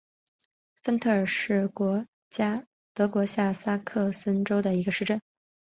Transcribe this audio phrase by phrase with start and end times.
[0.81, 1.71] 芬特尔是
[2.95, 5.21] 德国下萨克森州的一个市镇。